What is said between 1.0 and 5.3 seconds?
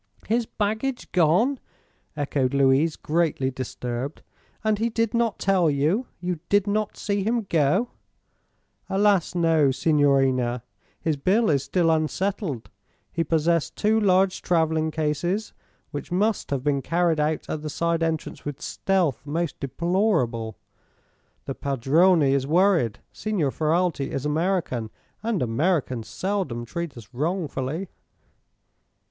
gone!" echoed Louise, greatly disturbed. "And he did